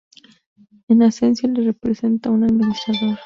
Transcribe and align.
En 0.87 1.03
Ascensión 1.03 1.53
le 1.53 1.61
representa 1.63 2.31
un 2.31 2.43
administrador. 2.43 3.19